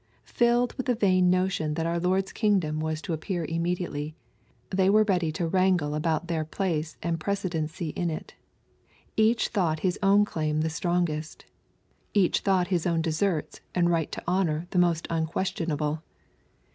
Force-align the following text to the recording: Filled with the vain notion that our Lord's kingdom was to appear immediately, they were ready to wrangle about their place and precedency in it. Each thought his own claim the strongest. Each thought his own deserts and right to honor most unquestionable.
Filled 0.25 0.73
with 0.73 0.87
the 0.87 0.95
vain 0.95 1.29
notion 1.29 1.75
that 1.75 1.85
our 1.85 1.99
Lord's 1.99 2.31
kingdom 2.33 2.79
was 2.79 3.03
to 3.03 3.13
appear 3.13 3.45
immediately, 3.45 4.15
they 4.71 4.89
were 4.89 5.03
ready 5.03 5.31
to 5.33 5.47
wrangle 5.47 5.93
about 5.93 6.25
their 6.27 6.43
place 6.43 6.97
and 7.03 7.19
precedency 7.19 7.89
in 7.89 8.09
it. 8.09 8.33
Each 9.15 9.49
thought 9.49 9.81
his 9.81 9.99
own 10.01 10.25
claim 10.25 10.61
the 10.61 10.71
strongest. 10.71 11.45
Each 12.15 12.39
thought 12.39 12.69
his 12.69 12.87
own 12.87 13.03
deserts 13.03 13.61
and 13.75 13.91
right 13.91 14.11
to 14.11 14.23
honor 14.27 14.67
most 14.75 15.05
unquestionable. 15.11 16.01